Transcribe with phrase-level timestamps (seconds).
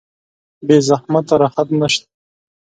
[0.65, 2.05] بې زحمته راحت نشته.